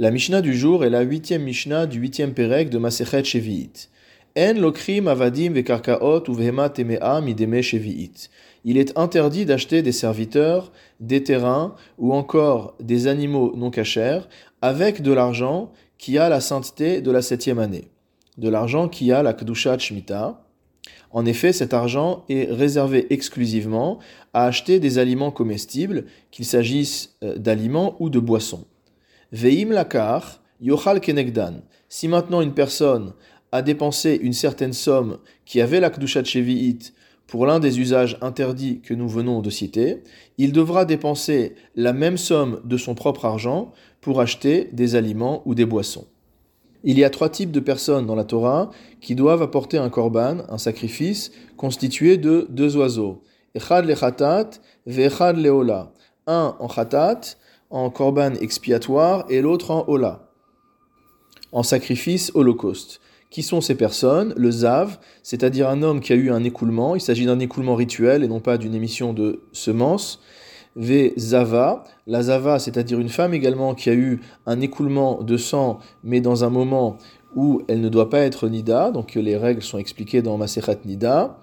La 0.00 0.12
Mishnah 0.12 0.42
du 0.42 0.56
jour 0.56 0.84
est 0.84 0.90
la 0.90 1.00
huitième 1.00 1.42
Mishnah 1.42 1.86
du 1.86 1.98
huitième 1.98 2.32
Pérec 2.32 2.70
de 2.70 2.78
Masechet 2.78 3.24
Shevi'it. 3.24 3.90
En 4.38 4.52
lokrim 4.52 5.08
avadim 5.08 5.54
vekarkaot 5.54 6.22
uvehema 6.28 6.68
temea 6.70 7.20
mideme 7.20 7.60
Shevi'it. 7.60 8.30
Il 8.64 8.78
est 8.78 8.96
interdit 8.96 9.44
d'acheter 9.44 9.82
des 9.82 9.90
serviteurs, 9.90 10.70
des 11.00 11.24
terrains 11.24 11.74
ou 11.98 12.14
encore 12.14 12.76
des 12.78 13.08
animaux 13.08 13.52
non 13.56 13.72
cachers 13.72 14.20
avec 14.62 15.02
de 15.02 15.12
l'argent 15.12 15.72
qui 15.98 16.16
a 16.16 16.28
la 16.28 16.40
sainteté 16.40 17.00
de 17.00 17.10
la 17.10 17.20
septième 17.20 17.58
année. 17.58 17.88
De 18.36 18.48
l'argent 18.48 18.88
qui 18.88 19.10
a 19.10 19.24
la 19.24 19.32
Kedushat 19.32 19.80
Shemitah. 19.80 20.44
En 21.10 21.26
effet, 21.26 21.52
cet 21.52 21.74
argent 21.74 22.24
est 22.28 22.48
réservé 22.52 23.12
exclusivement 23.12 23.98
à 24.32 24.44
acheter 24.44 24.78
des 24.78 24.98
aliments 24.98 25.32
comestibles, 25.32 26.04
qu'il 26.30 26.44
s'agisse 26.44 27.16
euh, 27.24 27.36
d'aliments 27.36 27.96
ou 27.98 28.10
de 28.10 28.20
boissons. 28.20 28.64
Veim 29.32 29.70
lakar, 29.70 30.40
yochal 30.60 31.00
kenegdan. 31.00 31.62
Si 31.88 32.08
maintenant 32.08 32.40
une 32.40 32.54
personne 32.54 33.12
a 33.52 33.62
dépensé 33.62 34.18
une 34.22 34.32
certaine 34.32 34.72
somme 34.72 35.18
qui 35.44 35.60
avait 35.60 35.80
la 35.80 35.90
kdushat 35.90 36.24
shevi'it 36.24 36.94
pour 37.26 37.44
l'un 37.44 37.60
des 37.60 37.78
usages 37.78 38.16
interdits 38.22 38.80
que 38.80 38.94
nous 38.94 39.08
venons 39.08 39.42
de 39.42 39.50
citer, 39.50 40.02
il 40.38 40.52
devra 40.52 40.86
dépenser 40.86 41.54
la 41.76 41.92
même 41.92 42.16
somme 42.16 42.60
de 42.64 42.78
son 42.78 42.94
propre 42.94 43.26
argent 43.26 43.72
pour 44.00 44.20
acheter 44.20 44.70
des 44.72 44.96
aliments 44.96 45.42
ou 45.44 45.54
des 45.54 45.66
boissons. 45.66 46.06
Il 46.84 46.98
y 46.98 47.04
a 47.04 47.10
trois 47.10 47.28
types 47.28 47.50
de 47.50 47.60
personnes 47.60 48.06
dans 48.06 48.14
la 48.14 48.24
Torah 48.24 48.70
qui 49.00 49.14
doivent 49.14 49.42
apporter 49.42 49.76
un 49.76 49.90
korban, 49.90 50.38
un 50.48 50.58
sacrifice, 50.58 51.32
constitué 51.56 52.16
de 52.16 52.46
deux 52.48 52.76
oiseaux. 52.76 53.22
Echad 53.54 53.84
le 53.84 53.94
chatat, 53.94 54.50
ve'echad 54.86 55.36
leola. 55.36 55.92
Un 56.26 56.56
en 56.60 56.68
chatat, 56.68 57.20
en 57.70 57.90
korban 57.90 58.34
expiatoire 58.34 59.24
et 59.28 59.40
l'autre 59.40 59.70
en 59.70 59.84
hola, 59.88 60.28
en 61.52 61.62
sacrifice 61.62 62.30
holocauste. 62.34 63.00
Qui 63.30 63.42
sont 63.42 63.60
ces 63.60 63.74
personnes? 63.74 64.32
Le 64.38 64.50
Zav, 64.50 64.98
c'est-à-dire 65.22 65.68
un 65.68 65.82
homme 65.82 66.00
qui 66.00 66.14
a 66.14 66.16
eu 66.16 66.30
un 66.30 66.44
écoulement, 66.44 66.94
il 66.94 67.00
s'agit 67.00 67.26
d'un 67.26 67.38
écoulement 67.40 67.74
rituel 67.74 68.24
et 68.24 68.28
non 68.28 68.40
pas 68.40 68.56
d'une 68.56 68.74
émission 68.74 69.12
de 69.12 69.42
semences. 69.52 70.20
V 70.76 71.12
Zava, 71.18 71.84
la 72.06 72.22
Zava, 72.22 72.58
c'est-à-dire 72.58 73.00
une 73.00 73.08
femme 73.08 73.34
également 73.34 73.74
qui 73.74 73.90
a 73.90 73.94
eu 73.94 74.20
un 74.46 74.60
écoulement 74.60 75.22
de 75.22 75.36
sang, 75.36 75.80
mais 76.04 76.20
dans 76.20 76.44
un 76.44 76.50
moment 76.50 76.96
où 77.34 77.60
elle 77.68 77.80
ne 77.80 77.88
doit 77.90 78.08
pas 78.08 78.20
être 78.20 78.48
Nida, 78.48 78.90
donc 78.92 79.14
les 79.14 79.36
règles 79.36 79.62
sont 79.62 79.78
expliquées 79.78 80.22
dans 80.22 80.38
Maserhat 80.38 80.76
Nida. 80.86 81.38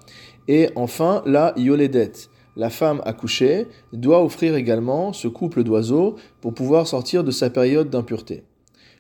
Et 0.48 0.70
enfin, 0.76 1.22
la 1.26 1.54
Yoledet, 1.58 2.14
la 2.56 2.70
femme 2.70 3.02
accouchée 3.06 3.67
doit 3.94 4.23
offrir 4.23 4.56
également 4.56 5.14
ce 5.14 5.28
couple 5.28 5.64
d'oiseaux 5.64 6.16
pour 6.42 6.53
pouvoir 6.53 6.88
sortir 6.88 7.23
de 7.23 7.31
sa 7.31 7.50
période 7.50 7.89
d'impureté. 7.89 8.44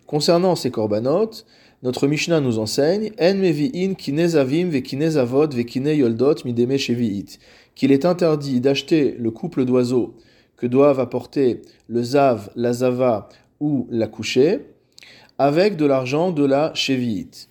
Concernant 0.05 0.55
ces 0.55 0.71
corbanotes, 0.71 1.45
notre 1.83 2.07
Mishnah 2.07 2.41
nous 2.41 2.59
enseigne 2.59 3.11
qu'il 7.75 7.91
est 7.91 8.05
interdit 8.05 8.61
d'acheter 8.61 9.15
le 9.19 9.31
couple 9.31 9.65
d'oiseaux 9.65 10.15
que 10.57 10.67
doivent 10.67 10.99
apporter 10.99 11.61
le 11.87 12.03
zav, 12.03 12.49
la 12.55 12.73
zava 12.73 13.29
ou 13.59 13.87
la 13.89 14.07
couchée 14.07 14.61
avec 15.37 15.75
de 15.75 15.85
l'argent 15.85 16.31
de 16.31 16.45
la 16.45 16.73
cheviite. 16.73 17.49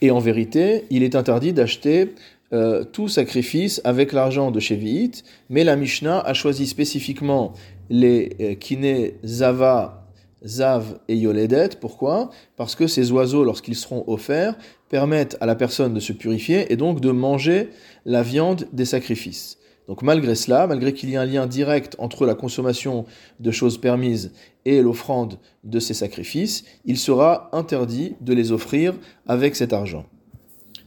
Et 0.00 0.10
en 0.10 0.18
vérité, 0.18 0.84
il 0.90 1.02
est 1.02 1.16
interdit 1.16 1.52
d'acheter 1.52 2.14
euh, 2.52 2.84
tout 2.84 3.08
sacrifice 3.08 3.80
avec 3.84 4.12
l'argent 4.12 4.50
de 4.50 4.58
Shevi'it, 4.58 5.22
mais 5.50 5.64
la 5.64 5.76
Mishnah 5.76 6.20
a 6.20 6.32
choisi 6.32 6.66
spécifiquement 6.66 7.52
les 7.90 8.30
euh, 8.40 8.54
kiné, 8.54 9.16
zava, 9.24 10.08
zav 10.46 10.98
et 11.08 11.16
yoledet. 11.16 11.70
Pourquoi? 11.80 12.30
Parce 12.56 12.74
que 12.74 12.86
ces 12.86 13.12
oiseaux, 13.12 13.44
lorsqu'ils 13.44 13.76
seront 13.76 14.04
offerts, 14.06 14.56
permettent 14.88 15.36
à 15.40 15.46
la 15.46 15.56
personne 15.56 15.92
de 15.92 16.00
se 16.00 16.12
purifier 16.12 16.72
et 16.72 16.76
donc 16.76 17.00
de 17.00 17.10
manger 17.10 17.68
la 18.06 18.22
viande 18.22 18.66
des 18.72 18.86
sacrifices. 18.86 19.58
Donc 19.86 20.02
malgré 20.02 20.34
cela, 20.34 20.66
malgré 20.66 20.92
qu'il 20.92 21.08
y 21.08 21.14
ait 21.14 21.16
un 21.16 21.24
lien 21.24 21.46
direct 21.46 21.96
entre 21.98 22.26
la 22.26 22.34
consommation 22.34 23.06
de 23.40 23.50
choses 23.50 23.78
permises 23.78 24.32
et 24.64 24.82
l'offrande 24.82 25.38
de 25.64 25.80
ces 25.80 25.94
sacrifices, 25.94 26.64
il 26.84 26.98
sera 26.98 27.48
interdit 27.52 28.14
de 28.20 28.34
les 28.34 28.52
offrir 28.52 28.94
avec 29.26 29.56
cet 29.56 29.72
argent. 29.72 30.04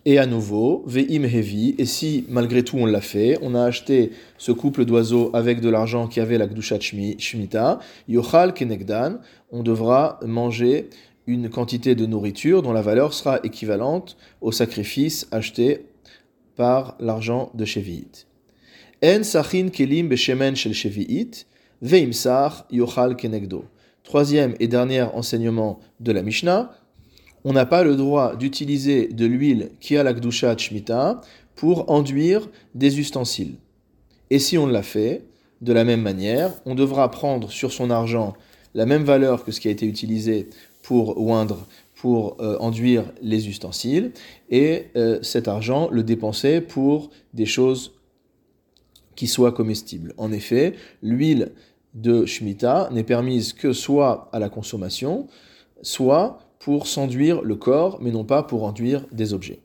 Et 0.04 0.18
à 0.18 0.26
nouveau, 0.26 0.84
Ve'im 0.88 1.24
Hevi, 1.24 1.76
et 1.78 1.86
si 1.86 2.26
malgré 2.28 2.64
tout 2.64 2.78
on 2.78 2.88
l'a 2.88 3.02
fait, 3.02 3.38
on 3.44 3.54
a 3.54 3.64
acheté 3.64 4.12
ce 4.40 4.52
couple 4.52 4.84
d'oiseaux 4.86 5.30
avec 5.34 5.62
de 5.62 5.70
l'argent 5.70 6.08
qui 6.08 6.20
avait 6.20 6.40
la 6.40 6.48
Gdushat 6.48 6.80
Shmita, 6.80 7.80
Yochal 8.08 8.54
Kenegdan, 8.54 9.20
on 9.52 9.62
devra 9.62 10.20
manger 10.26 10.90
une 11.28 11.50
quantité 11.50 11.94
de 11.94 12.08
nourriture 12.08 12.64
dont 12.64 12.74
la 12.74 12.82
valeur 12.82 13.14
sera 13.14 13.40
équivalente 13.44 14.18
au 14.42 14.52
sacrifice 14.52 15.28
acheté 15.32 15.86
par 16.56 16.96
l'argent 17.00 17.52
de 17.54 17.64
Shevi'it. 17.64 18.26
En 19.04 19.22
Sachin 19.22 19.70
Kelim 19.70 20.08
Beshemen 20.08 20.56
Shel 20.56 20.74
Shevi'it, 20.74 21.46
Ve'imsar 21.84 22.66
Yochal 22.72 23.16
Kenegdo. 23.16 23.66
Troisième 24.04 24.56
et 24.60 24.68
dernier 24.68 25.02
enseignement 25.02 25.80
de 26.00 26.12
la 26.12 26.24
Mishnah, 26.24 26.72
on 27.44 27.54
n'a 27.54 27.66
pas 27.66 27.84
le 27.84 27.96
droit 27.96 28.36
d'utiliser 28.36 29.08
de 29.08 29.26
l'huile 29.26 29.72
qui 29.80 29.98
a 29.98 30.04
la 30.04 30.14
Gdusha 30.14 30.56
Shmita 30.58 31.22
pour 31.56 31.90
enduire 31.90 32.50
des 32.76 33.00
ustensiles. 33.00 33.56
Et 34.30 34.40
si 34.40 34.58
on 34.58 34.68
l'a 34.68 34.84
fait, 34.84 35.26
de 35.62 35.74
la 35.74 35.84
même 35.84 36.02
manière, 36.02 36.54
on 36.66 36.76
devra 36.76 37.12
prendre 37.12 37.52
sur 37.52 37.72
son 37.72 37.90
argent 37.92 38.34
la 38.74 38.86
même 38.86 39.04
valeur 39.04 39.44
que 39.44 39.52
ce 39.52 39.60
qui 39.60 39.68
a 39.68 39.72
été 39.72 39.86
utilisé 39.86 40.50
pour 40.82 41.22
oindre, 41.22 41.68
pour 41.96 42.38
euh, 42.40 42.58
enduire 42.60 43.04
les 43.22 43.48
ustensiles, 43.48 44.12
et 44.50 44.88
euh, 44.96 45.20
cet 45.22 45.48
argent 45.48 45.90
le 45.92 46.04
dépenser 46.04 46.62
pour 46.62 47.12
des 47.34 47.46
choses 47.46 47.94
qui 49.16 49.28
soient 49.28 49.52
comestibles. 49.52 50.14
En 50.18 50.32
effet, 50.32 50.74
l'huile 51.04 51.52
de 51.94 52.26
Shemitah 52.26 52.90
n'est 52.92 53.04
permise 53.04 53.54
que 53.54 53.74
soit 53.74 54.30
à 54.32 54.40
la 54.40 54.50
consommation, 54.50 55.28
soit 55.82 56.40
pour 56.64 56.88
s'enduire 56.88 57.42
le 57.42 57.56
corps, 57.56 57.98
mais 58.02 58.12
non 58.12 58.24
pas 58.24 58.44
pour 58.44 58.64
enduire 58.64 59.06
des 59.12 59.34
objets. 59.34 59.62